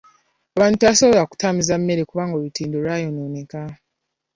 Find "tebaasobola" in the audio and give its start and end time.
0.77-1.27